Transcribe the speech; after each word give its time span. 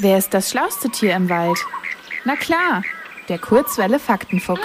Wer 0.00 0.16
ist 0.16 0.32
das 0.32 0.50
schlauste 0.50 0.90
Tier 0.90 1.16
im 1.16 1.28
Wald? 1.28 1.58
Na 2.24 2.36
klar, 2.36 2.84
der 3.28 3.38
Kurzwelle 3.38 3.98
Faktenfuchs. 3.98 4.60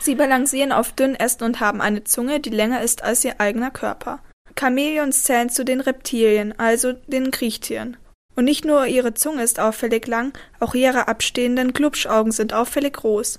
Sie 0.00 0.16
balancieren 0.16 0.72
auf 0.72 0.90
dünnen 0.92 1.14
Ästen 1.14 1.44
und 1.44 1.60
haben 1.60 1.80
eine 1.80 2.02
Zunge, 2.02 2.40
die 2.40 2.50
länger 2.50 2.82
ist 2.82 3.04
als 3.04 3.24
ihr 3.24 3.40
eigener 3.40 3.70
Körper. 3.70 4.18
Chamäleons 4.58 5.22
zählen 5.22 5.48
zu 5.48 5.64
den 5.64 5.80
Reptilien, 5.80 6.58
also 6.58 6.92
den 6.92 7.30
Kriechtieren. 7.30 7.96
Und 8.34 8.46
nicht 8.46 8.64
nur 8.64 8.86
ihre 8.86 9.14
Zunge 9.14 9.44
ist 9.44 9.60
auffällig 9.60 10.08
lang, 10.08 10.32
auch 10.58 10.74
ihre 10.74 11.06
abstehenden 11.06 11.72
Glubschaugen 11.72 12.32
sind 12.32 12.54
auffällig 12.54 12.94
groß. 12.94 13.38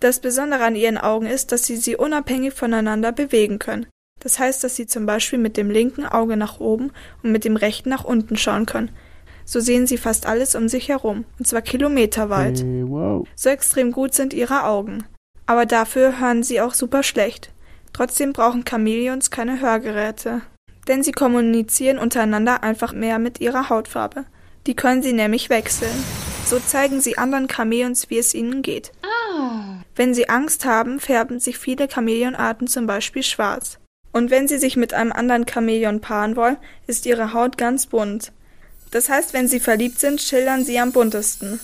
Das 0.00 0.20
Besondere 0.20 0.64
an 0.64 0.76
ihren 0.76 0.98
Augen 0.98 1.26
ist, 1.26 1.52
dass 1.52 1.64
sie 1.64 1.76
sie 1.76 1.96
unabhängig 1.96 2.52
voneinander 2.52 3.12
bewegen 3.12 3.58
können. 3.58 3.86
Das 4.20 4.38
heißt, 4.38 4.62
dass 4.62 4.76
sie 4.76 4.86
zum 4.86 5.06
Beispiel 5.06 5.38
mit 5.38 5.56
dem 5.56 5.70
linken 5.70 6.04
Auge 6.04 6.36
nach 6.36 6.60
oben 6.60 6.92
und 7.22 7.32
mit 7.32 7.44
dem 7.44 7.56
rechten 7.56 7.88
nach 7.88 8.04
unten 8.04 8.36
schauen 8.36 8.66
können. 8.66 8.90
So 9.46 9.60
sehen 9.60 9.86
sie 9.86 9.96
fast 9.96 10.26
alles 10.26 10.56
um 10.56 10.68
sich 10.68 10.88
herum, 10.88 11.24
und 11.38 11.46
zwar 11.46 11.62
kilometerweit. 11.62 12.58
Hey, 12.58 12.82
wow. 12.84 13.26
So 13.36 13.48
extrem 13.48 13.92
gut 13.92 14.12
sind 14.12 14.34
ihre 14.34 14.64
Augen. 14.64 15.04
Aber 15.46 15.64
dafür 15.64 16.18
hören 16.20 16.42
sie 16.42 16.60
auch 16.60 16.74
super 16.74 17.04
schlecht. 17.04 17.52
Trotzdem 17.92 18.32
brauchen 18.32 18.64
Chamäleons 18.68 19.30
keine 19.30 19.60
Hörgeräte. 19.60 20.42
Denn 20.88 21.04
sie 21.04 21.12
kommunizieren 21.12 21.98
untereinander 21.98 22.64
einfach 22.64 22.92
mehr 22.92 23.20
mit 23.20 23.40
ihrer 23.40 23.70
Hautfarbe. 23.70 24.24
Die 24.66 24.74
können 24.74 25.02
sie 25.02 25.12
nämlich 25.12 25.48
wechseln. 25.48 26.04
So 26.44 26.58
zeigen 26.58 27.00
sie 27.00 27.16
anderen 27.16 27.48
Chamäleons, 27.48 28.10
wie 28.10 28.18
es 28.18 28.34
ihnen 28.34 28.62
geht. 28.62 28.92
Wenn 29.94 30.12
sie 30.12 30.28
Angst 30.28 30.64
haben, 30.64 31.00
färben 31.00 31.40
sich 31.40 31.56
viele 31.56 31.88
Chamäleonarten 31.88 32.66
zum 32.66 32.86
Beispiel 32.86 33.22
schwarz. 33.22 33.78
Und 34.12 34.30
wenn 34.30 34.48
sie 34.48 34.58
sich 34.58 34.76
mit 34.76 34.92
einem 34.92 35.12
anderen 35.12 35.46
Chamäleon 35.48 36.00
paaren 36.00 36.36
wollen, 36.36 36.56
ist 36.86 37.06
ihre 37.06 37.32
Haut 37.32 37.56
ganz 37.56 37.86
bunt. 37.86 38.32
Das 38.90 39.08
heißt, 39.08 39.32
wenn 39.32 39.48
sie 39.48 39.60
verliebt 39.60 39.98
sind, 39.98 40.20
schildern 40.20 40.64
sie 40.64 40.78
am 40.78 40.92
buntesten. 40.92 41.60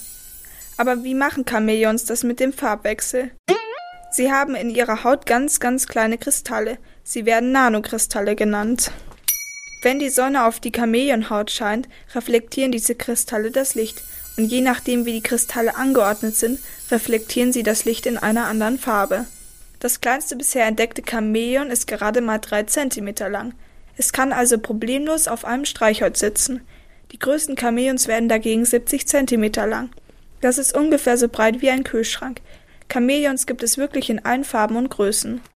Aber 0.77 1.05
wie 1.05 1.15
machen 1.15 1.45
Chamäleons 1.49 2.05
das 2.05 2.25
mit 2.25 2.41
dem 2.41 2.53
Farbwechsel? 2.53 3.31
Sie 4.11 4.31
haben 4.31 4.55
in 4.55 4.69
ihrer 4.69 5.05
Haut 5.05 5.25
ganz, 5.25 5.61
ganz 5.61 5.87
kleine 5.87 6.19
Kristalle. 6.19 6.79
Sie 7.03 7.25
werden 7.25 7.53
Nanokristalle 7.53 8.37
genannt. 8.37 8.91
Wenn 9.83 9.99
die 9.99 10.11
Sonne 10.11 10.45
auf 10.45 10.61
die 10.61 10.71
Chamäleonhaut 10.71 11.51
scheint, 11.51 11.89
reflektieren 12.15 12.73
diese 12.73 12.95
Kristalle 12.95 13.51
das 13.51 13.75
Licht. 13.75 14.03
Und 14.37 14.47
je 14.47 14.61
nachdem, 14.61 15.07
wie 15.07 15.15
die 15.15 15.23
Kristalle 15.23 15.77
angeordnet 15.77 16.37
sind, 16.37 16.61
reflektieren 16.91 17.53
sie 17.53 17.63
das 17.63 17.85
Licht 17.85 18.07
in 18.07 18.19
einer 18.19 18.47
anderen 18.47 18.79
Farbe. 18.79 19.27
Das 19.81 20.01
kleinste 20.01 20.37
bisher 20.37 20.67
entdeckte 20.67 21.03
Chamäleon 21.03 21.71
ist 21.71 21.87
gerade 21.87 22.21
mal 22.21 22.39
drei 22.39 22.63
Zentimeter 22.63 23.29
lang. 23.29 23.55
Es 23.97 24.13
kann 24.13 24.33
also 24.33 24.59
problemlos 24.59 25.27
auf 25.27 25.45
einem 25.45 25.65
Streichholz 25.65 26.21
sitzen. 26.21 26.61
Die 27.13 27.19
größten 27.19 27.59
Chamäleons 27.59 28.09
werden 28.09 28.31
dagegen 28.31 28.65
70 28.65 29.07
Zentimeter 29.07 29.67
lang. 29.67 29.91
Das 30.41 30.57
ist 30.57 30.75
ungefähr 30.75 31.19
so 31.19 31.29
breit 31.29 31.61
wie 31.61 31.69
ein 31.69 31.85
Kühlschrank. 31.85 32.41
Chamäleons 32.91 33.47
gibt 33.47 33.63
es 33.63 33.77
wirklich 33.77 34.09
in 34.09 34.25
allen 34.25 34.45
Farben 34.45 34.77
und 34.77 34.89
Größen. 34.89 35.43